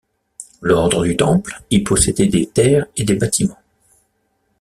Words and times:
L'Ordre 0.61 1.03
du 1.03 1.15
Temple 1.15 1.61
y 1.69 1.81
possédait 1.83 2.25
des 2.25 2.47
terres 2.47 2.87
et 2.97 3.03
des 3.03 3.13
bâtiments. 3.13 3.59